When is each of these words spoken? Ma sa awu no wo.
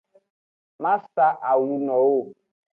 Ma 0.81 0.93
sa 1.13 1.27
awu 1.51 1.73
no 1.85 1.97
wo. 2.07 2.19